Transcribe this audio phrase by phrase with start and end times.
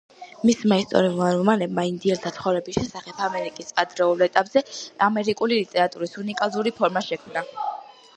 [0.49, 4.63] მისმა ისტორიულმა რომანებმა ინდიელთა ცხოვრების შესახებ ამერიკის ადრეულ ეტაპებზე
[5.09, 7.45] ამერიკული ლიტერატურის უნიკალური ფორმა შექმნა.